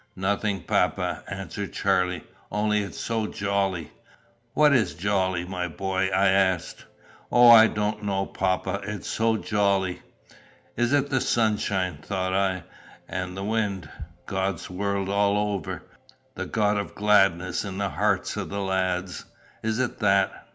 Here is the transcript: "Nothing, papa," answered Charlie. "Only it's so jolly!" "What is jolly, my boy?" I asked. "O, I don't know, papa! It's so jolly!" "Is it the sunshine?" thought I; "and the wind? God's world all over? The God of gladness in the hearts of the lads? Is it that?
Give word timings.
"Nothing, 0.15 0.63
papa," 0.63 1.21
answered 1.27 1.73
Charlie. 1.73 2.23
"Only 2.51 2.81
it's 2.81 2.99
so 2.99 3.27
jolly!" 3.27 3.91
"What 4.55 4.73
is 4.73 4.95
jolly, 4.95 5.45
my 5.45 5.67
boy?" 5.67 6.07
I 6.09 6.29
asked. 6.29 6.85
"O, 7.31 7.51
I 7.51 7.67
don't 7.67 8.01
know, 8.01 8.25
papa! 8.25 8.79
It's 8.83 9.07
so 9.07 9.37
jolly!" 9.37 10.01
"Is 10.75 10.91
it 10.91 11.11
the 11.11 11.21
sunshine?" 11.21 11.99
thought 12.01 12.33
I; 12.33 12.63
"and 13.07 13.37
the 13.37 13.43
wind? 13.43 13.91
God's 14.25 14.71
world 14.71 15.07
all 15.07 15.37
over? 15.53 15.83
The 16.33 16.47
God 16.47 16.77
of 16.77 16.95
gladness 16.95 17.63
in 17.63 17.77
the 17.77 17.89
hearts 17.89 18.35
of 18.37 18.49
the 18.49 18.59
lads? 18.61 19.25
Is 19.61 19.77
it 19.77 19.99
that? 19.99 20.47